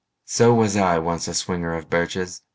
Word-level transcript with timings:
So 0.25 0.51
was 0.55 0.75
I 0.75 0.97
once 0.97 1.27
myself 1.27 1.35
a 1.35 1.37
swinger 1.37 1.75
of 1.75 1.87
birches. 1.87 2.41